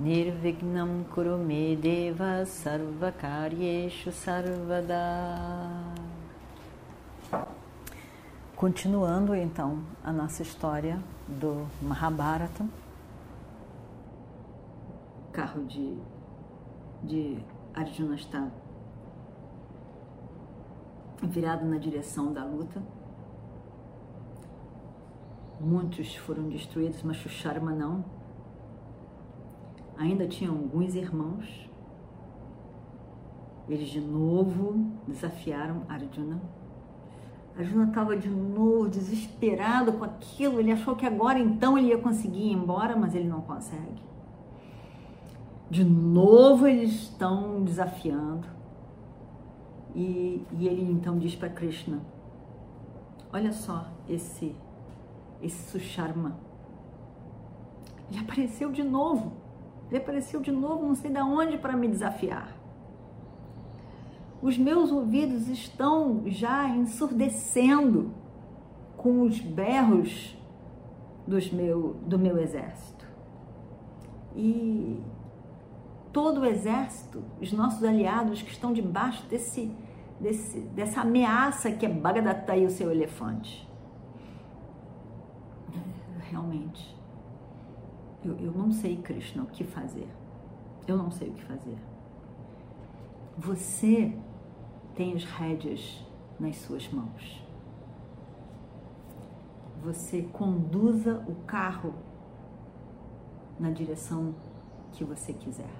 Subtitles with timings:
[0.00, 4.96] Nirvignam Kurume Deva Sarvakaryeshu Sarvada
[8.56, 12.64] Continuando então a nossa história do Mahabharata,
[15.28, 15.98] o carro de,
[17.02, 17.38] de
[17.74, 18.50] Arjuna está
[21.22, 22.82] virado na direção da luta.
[25.60, 28.19] Muitos foram destruídos, mas Shusharma não.
[30.00, 31.68] Ainda tinham alguns irmãos.
[33.68, 36.40] Eles de novo desafiaram Arjuna.
[37.54, 40.58] Arjuna estava de novo desesperado com aquilo.
[40.58, 44.02] Ele achou que agora então ele ia conseguir ir embora, mas ele não consegue.
[45.68, 48.48] De novo eles estão desafiando.
[49.94, 52.00] E, e ele então diz para Krishna:
[53.30, 54.56] Olha só esse,
[55.42, 56.38] esse Susharma.
[58.10, 59.49] Ele apareceu de novo.
[59.90, 62.56] Ele apareceu de novo, não sei de onde, para me desafiar.
[64.40, 68.14] Os meus ouvidos estão já ensurdecendo
[68.96, 70.36] com os berros
[71.26, 73.04] dos meu, do meu exército.
[74.34, 75.02] E
[76.12, 79.74] todo o exército, os nossos aliados que estão debaixo desse,
[80.20, 83.68] desse, dessa ameaça que é Bhagadatta e o seu elefante.
[86.30, 86.96] Realmente,
[88.24, 90.08] eu, eu não sei, Krishna, o que fazer.
[90.86, 91.78] Eu não sei o que fazer.
[93.38, 94.16] Você
[94.94, 96.04] tem as rédeas
[96.38, 97.42] nas suas mãos.
[99.82, 101.94] Você conduza o carro
[103.58, 104.34] na direção
[104.92, 105.70] que você quiser.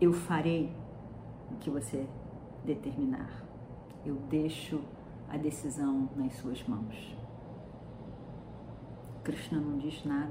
[0.00, 0.72] Eu farei
[1.50, 2.08] o que você
[2.64, 3.44] determinar.
[4.04, 4.80] Eu deixo
[5.28, 7.16] a decisão nas suas mãos.
[9.26, 10.30] Krishna não diz nada.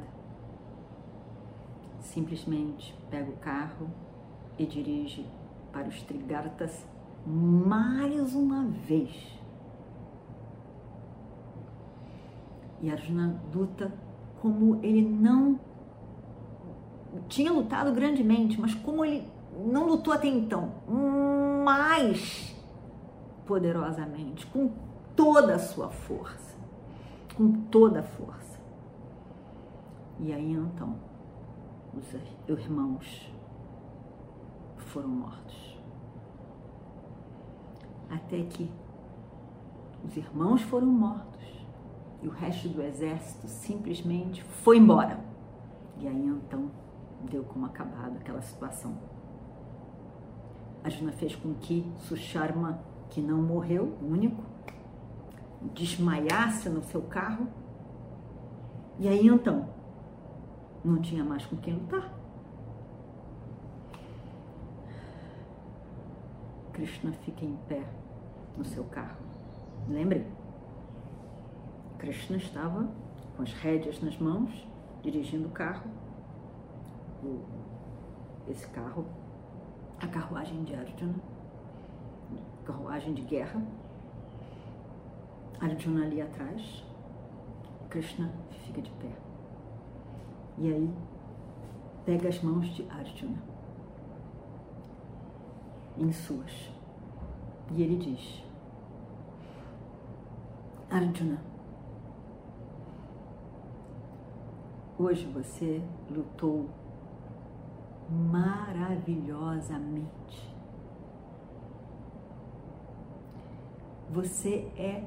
[1.99, 3.89] Simplesmente pega o carro
[4.57, 5.27] e dirige
[5.73, 6.85] para os Trigartas
[7.27, 9.37] mais uma vez.
[12.81, 13.91] E Arjuna luta
[14.41, 15.59] como ele não
[17.27, 19.27] tinha lutado grandemente, mas como ele
[19.65, 20.71] não lutou até então,
[21.65, 22.55] mais
[23.45, 24.71] poderosamente, com
[25.17, 26.55] toda a sua força,
[27.35, 28.54] com toda a força.
[30.19, 30.95] E aí então,
[31.93, 32.13] os
[32.59, 33.31] irmãos
[34.77, 35.79] foram mortos.
[38.09, 38.71] Até que
[40.03, 41.43] os irmãos foram mortos
[42.21, 45.19] e o resto do exército simplesmente foi embora.
[45.97, 46.71] E aí então
[47.29, 48.97] deu como acabado aquela situação.
[50.83, 54.43] Arjuna fez com que Susharma, que não morreu, único,
[55.73, 57.47] desmaiasse no seu carro.
[58.99, 59.67] E aí então,
[60.85, 62.13] não tinha mais com quem lutar.
[66.73, 67.83] Krishna fica em pé
[68.57, 69.17] no seu carro.
[69.87, 70.27] Lembre?
[71.97, 72.87] Krishna estava
[73.35, 74.67] com as rédeas nas mãos,
[75.01, 75.89] dirigindo o carro.
[78.47, 79.05] esse carro
[79.99, 81.15] a carruagem de Arjuna,
[82.63, 83.61] carruagem de guerra.
[85.59, 86.83] Arjuna ali atrás,
[87.89, 88.31] Krishna
[88.65, 89.34] fica de pé.
[90.57, 90.93] E aí
[92.05, 93.43] pega as mãos de Arjuna
[95.97, 96.71] em suas.
[97.71, 98.43] E ele diz:
[100.89, 101.41] Arjuna,
[104.97, 106.69] hoje você lutou
[108.09, 110.55] maravilhosamente.
[114.11, 115.03] Você é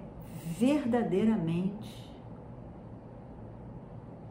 [0.58, 2.07] verdadeiramente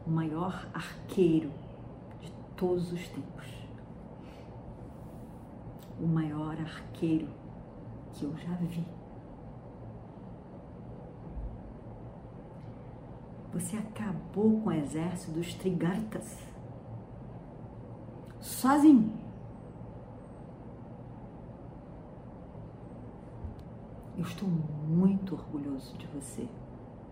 [0.08, 1.52] o maior arqueiro
[2.18, 3.46] de todos os tempos.
[6.00, 7.28] O maior arqueiro
[8.14, 8.86] que eu já vi.
[13.52, 16.38] Você acabou com o exército dos Trigartas
[18.40, 19.12] sozinho.
[24.16, 26.48] Eu estou muito orgulhoso de você,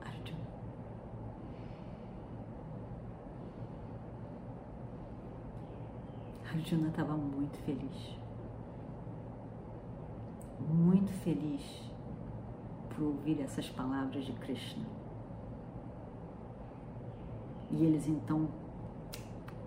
[0.00, 0.46] Arjuna.
[6.56, 8.18] Arjuna estava muito feliz.
[10.58, 11.62] Muito feliz
[12.88, 14.86] por ouvir essas palavras de Krishna.
[17.70, 18.48] E eles então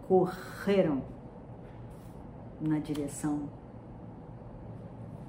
[0.07, 1.03] correram
[2.59, 3.49] na direção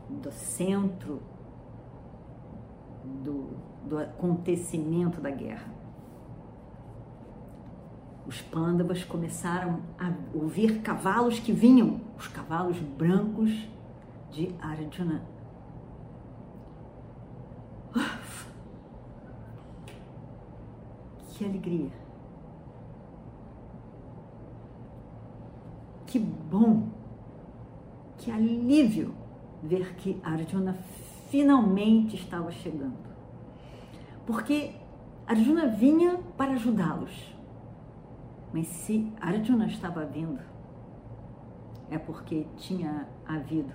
[0.08, 1.20] do centro
[3.22, 3.50] do,
[3.86, 5.79] do acontecimento da guerra.
[8.30, 13.50] Os pândavas começaram a ouvir cavalos que vinham, os cavalos brancos
[14.30, 15.20] de Arjuna.
[21.32, 21.90] Que alegria!
[26.06, 26.88] Que bom,
[28.16, 29.12] que alívio
[29.60, 30.74] ver que Arjuna
[31.30, 33.10] finalmente estava chegando.
[34.24, 34.76] Porque
[35.26, 37.39] Arjuna vinha para ajudá-los.
[38.52, 40.40] Mas se Arjuna estava vindo,
[41.88, 43.72] é porque tinha havido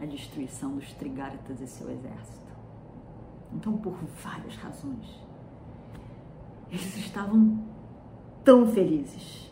[0.00, 2.46] a destruição dos Trigartas e seu exército.
[3.52, 5.22] Então, por várias razões,
[6.70, 7.64] eles estavam
[8.44, 9.50] tão felizes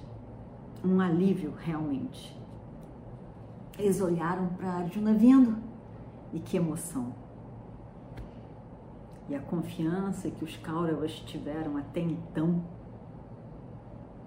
[0.84, 2.38] um alívio realmente.
[3.78, 5.56] Eles olharam para Arjuna vindo
[6.32, 7.14] e que emoção.
[9.28, 12.62] E a confiança que os Kauravas tiveram até então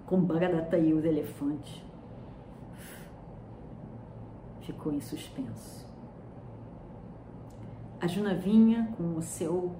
[0.08, 1.82] com Bhagadatta e os elefantes
[4.62, 5.86] ficou em suspenso.
[8.00, 9.74] Arjuna vinha com o seu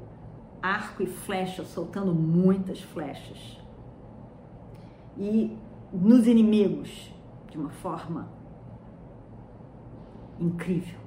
[0.61, 3.59] arco e flecha, soltando muitas flechas.
[5.17, 5.57] E
[5.93, 7.13] nos inimigos
[7.51, 8.29] de uma forma
[10.39, 10.99] incrível.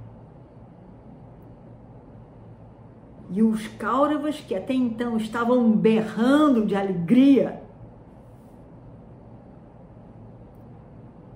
[3.30, 7.62] E os Kauravas, que até então estavam berrando de alegria,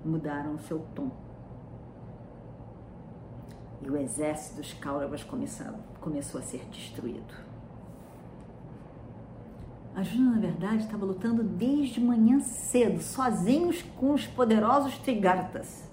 [0.05, 1.09] mudaram o seu tom.
[3.81, 7.33] E o exército dos Kauravas começou a ser destruído.
[9.95, 15.89] A Juna, na verdade, estava lutando desde manhã cedo, sozinhos com os poderosos Trigartas.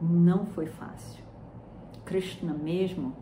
[0.00, 1.24] Não foi fácil.
[2.04, 3.14] Krishna mesmo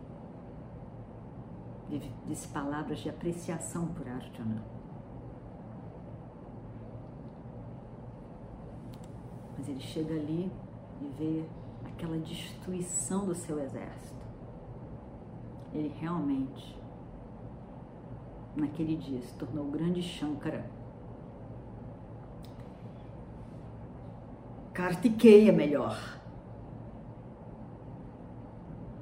[2.25, 4.63] disse palavras de apreciação por Arjuna.
[9.57, 10.51] Mas ele chega ali
[11.01, 11.45] e vê
[11.85, 14.25] aquela destruição do seu exército.
[15.73, 16.77] Ele realmente
[18.57, 20.65] naquele dia, se tornou o grande Shankara.
[24.73, 26.19] Kartikeya, melhor.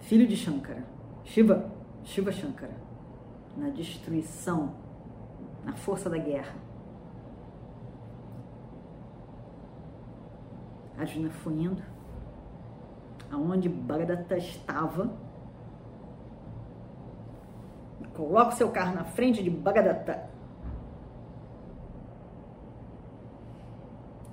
[0.01, 0.85] Filho de Shankara.
[1.23, 1.71] Shiva,
[2.03, 2.75] Shiva Shankara.
[3.57, 4.75] Na destruição,
[5.63, 6.55] na força da guerra.
[10.97, 11.83] Arjuna foi indo
[13.31, 15.09] aonde Bhagadatta estava
[18.15, 20.17] Coloca o seu carro na frente de Bagadatã.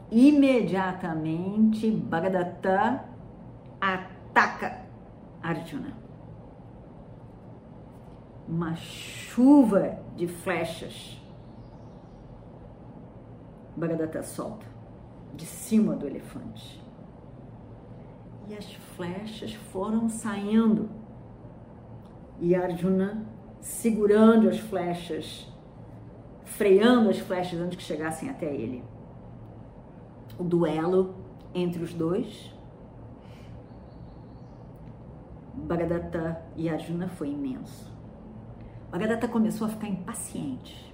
[0.08, 3.00] Imediatamente, Bagadatã
[3.80, 4.82] ataca
[5.42, 5.96] Arjuna.
[8.48, 11.20] Uma chuva de flechas.
[13.76, 14.71] Bagadatã solta
[15.34, 16.82] de cima do elefante.
[18.48, 20.90] E as flechas foram saindo.
[22.40, 23.26] E Arjuna
[23.60, 25.46] segurando as flechas,
[26.44, 28.84] freando as flechas antes que chegassem até ele.
[30.38, 31.14] O duelo
[31.54, 32.52] entre os dois,
[35.54, 37.92] Bhagadatta e Arjuna foi imenso.
[38.90, 40.92] Bhagadatta começou a ficar impaciente,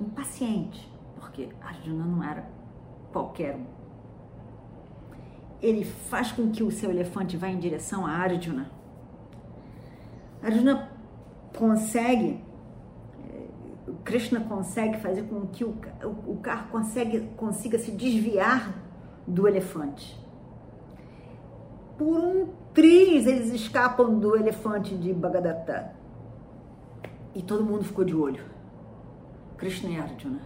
[0.00, 2.48] impaciente, porque Arjuna não era
[3.12, 3.75] qualquer um.
[5.62, 8.70] Ele faz com que o seu elefante vá em direção a Arjuna.
[10.42, 10.90] Arjuna
[11.56, 12.40] consegue,
[13.28, 13.48] eh,
[14.04, 15.76] Krishna consegue fazer com que o,
[16.26, 18.74] o carro consegue, consiga se desviar
[19.26, 20.18] do elefante.
[21.96, 25.96] Por um triz eles escapam do elefante de Bhagadatta.
[27.34, 28.44] E todo mundo ficou de olho.
[29.56, 30.40] Krishna e Arjuna.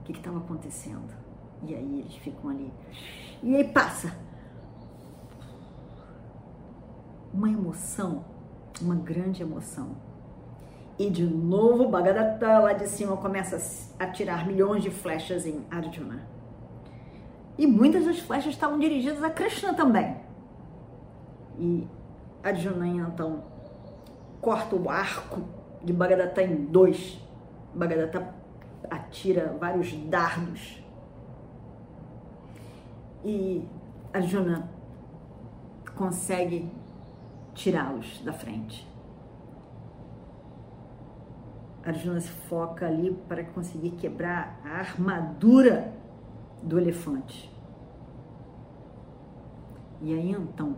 [0.00, 1.14] O que estava acontecendo?
[1.62, 2.72] E aí eles ficam ali.
[3.42, 4.16] E aí passa.
[7.38, 8.24] Uma emoção,
[8.82, 9.94] uma grande emoção
[10.98, 13.56] e de novo, Bhagadatta lá de cima começa
[13.96, 16.26] a tirar milhões de flechas em Arjuna.
[17.56, 20.16] E muitas das flechas estavam dirigidas a Krishna também.
[21.56, 21.86] E
[22.42, 23.44] Arjuna então
[24.40, 25.42] corta o arco
[25.84, 27.20] de Bhagadatta em dois.
[27.72, 28.34] Bhagadatta
[28.90, 30.82] atira vários dardos.
[33.24, 33.64] E
[34.12, 34.68] Arjuna
[35.94, 36.68] consegue
[37.58, 38.86] tirá-los da frente.
[41.84, 45.92] Arjuna se foca ali para conseguir quebrar a armadura
[46.62, 47.52] do elefante.
[50.00, 50.76] E aí então,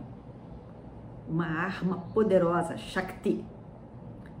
[1.27, 3.45] uma arma poderosa, Shakti,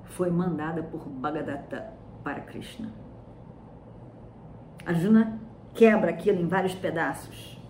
[0.03, 1.93] foi mandada por Bhagadatta
[2.23, 2.91] para Krishna.
[4.85, 5.39] Arjuna
[5.73, 7.61] quebra aquilo em vários pedaços,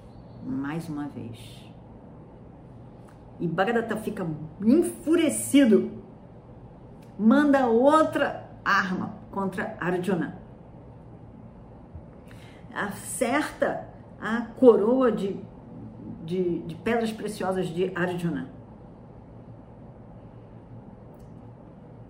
[0.46, 1.71] mais uma vez.
[3.42, 4.24] E Bhagadatta fica
[4.64, 5.92] enfurecido,
[7.18, 10.40] manda outra arma contra Arjuna.
[12.72, 13.90] Acerta
[14.22, 15.44] a coroa de,
[16.24, 18.48] de, de pedras preciosas de Arjuna.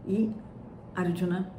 [0.05, 0.35] E
[0.93, 1.50] Arjuna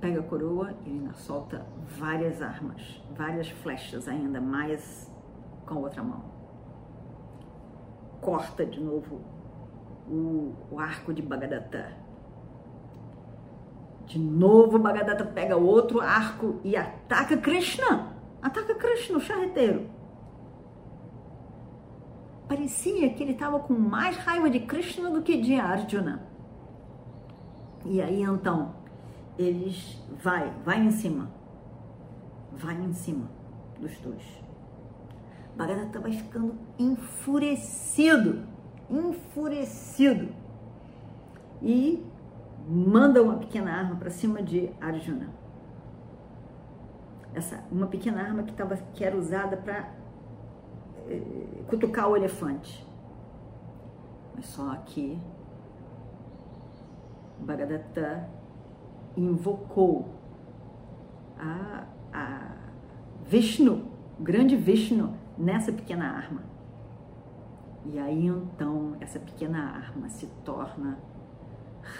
[0.00, 1.66] pega a coroa e ainda solta
[1.98, 5.12] várias armas, várias flechas ainda mais
[5.66, 6.31] com a outra mão.
[8.22, 9.20] Corta de novo
[10.08, 11.92] o, o arco de Bagadatta.
[14.06, 18.16] De novo Bagadatta pega outro arco e ataca Krishna.
[18.40, 19.90] Ataca Krishna, o charreteiro.
[22.48, 26.22] Parecia que ele estava com mais raiva de Krishna do que de Arjuna.
[27.84, 28.74] E aí então
[29.36, 31.28] eles vai, vai em cima,
[32.52, 33.28] vai em cima
[33.80, 34.22] dos dois.
[35.56, 38.46] Bhagadatta vai ficando enfurecido,
[38.88, 40.28] enfurecido
[41.60, 42.04] e
[42.66, 45.28] manda uma pequena arma para cima de Arjuna.
[47.34, 49.90] Essa uma pequena arma que tava, que era usada para
[51.08, 52.86] eh, cutucar o elefante.
[54.34, 55.18] Mas só que
[57.38, 58.28] Bhagadatta
[59.16, 60.08] invocou
[61.38, 62.56] a, a
[63.26, 66.42] Vishnu, o grande Vishnu, nessa pequena arma.
[67.84, 70.96] E aí então essa pequena arma se torna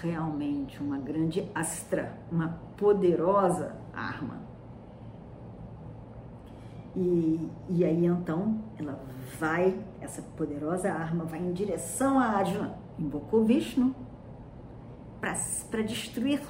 [0.01, 4.41] realmente uma grande astra, uma poderosa arma.
[6.95, 9.03] E, e aí então ela
[9.41, 13.95] vai, essa poderosa arma vai em direção a Arjuna, invocou Vishnu
[15.21, 16.41] para destruir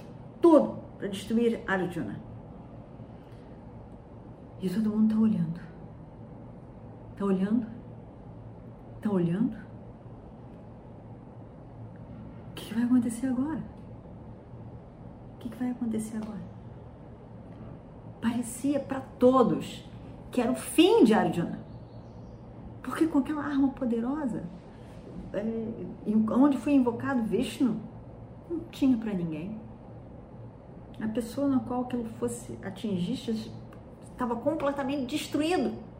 [0.40, 2.20] tudo para destruir Arjuna.
[4.60, 5.61] E todo mundo está olhando.
[7.22, 7.66] Está olhando?
[8.96, 9.56] Está olhando?
[12.50, 13.62] O que, vai acontecer agora?
[15.34, 16.42] O que, que vai acontecer agora?
[18.20, 19.88] Parecia para todos
[20.32, 21.60] que era o fim de Arjuna.
[22.82, 24.42] Porque com aquela arma poderosa,
[25.32, 25.86] é,
[26.28, 27.76] onde foi invocado Vishnu,
[28.50, 29.60] não tinha para ninguém
[31.00, 33.12] a pessoa na qual aquilo fosse atingir
[34.10, 35.91] estava completamente destruído.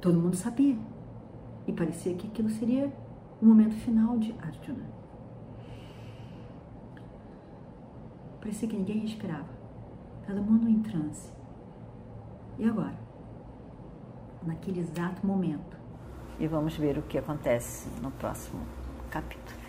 [0.00, 0.76] Todo mundo sabia.
[1.66, 2.90] E parecia que aquilo seria
[3.40, 4.84] o momento final de Arjuna.
[8.40, 9.48] Parecia que ninguém respirava.
[10.26, 11.30] Todo mundo em transe.
[12.58, 12.98] E agora?
[14.42, 15.76] Naquele exato momento.
[16.38, 18.60] E vamos ver o que acontece no próximo
[19.10, 19.60] capítulo.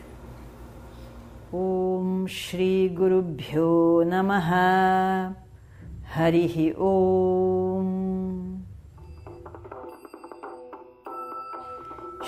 [1.51, 5.35] Om Shri Guru Bhyo Namaha
[6.15, 8.10] Harihi Om